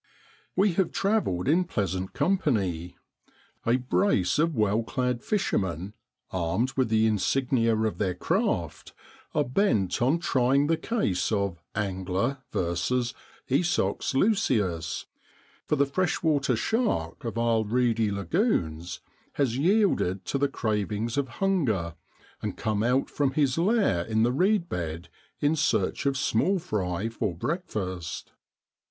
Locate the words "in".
1.47-1.63, 24.03-24.23, 25.41-25.55